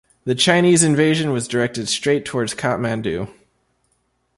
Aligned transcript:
The 0.23 0.33
Chinese 0.33 0.81
invasion 0.81 1.31
was 1.31 1.47
directed 1.47 1.87
straight 1.87 2.25
towards 2.25 2.55
Kathmandu. 2.55 3.29